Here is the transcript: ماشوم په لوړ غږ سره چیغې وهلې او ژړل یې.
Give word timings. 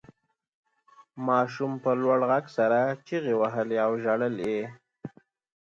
ماشوم 1.27 1.71
په 1.83 1.91
لوړ 2.01 2.19
غږ 2.31 2.45
سره 2.57 2.79
چیغې 3.07 3.33
وهلې 3.41 3.77
او 3.85 3.91
ژړل 4.03 4.35
یې. 4.49 4.63